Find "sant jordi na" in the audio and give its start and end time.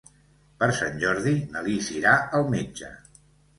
0.77-1.63